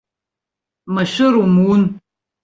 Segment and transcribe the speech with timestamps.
[0.93, 1.81] Машәыр умун!